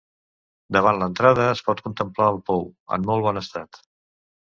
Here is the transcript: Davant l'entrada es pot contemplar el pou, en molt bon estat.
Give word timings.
Davant 0.77 1.01
l'entrada 1.01 1.45
es 1.51 1.63
pot 1.69 1.85
contemplar 1.89 2.33
el 2.35 2.43
pou, 2.51 2.69
en 2.99 3.09
molt 3.11 3.29
bon 3.31 3.47
estat. 3.47 3.85